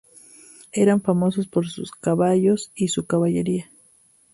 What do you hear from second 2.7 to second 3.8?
y su caballería.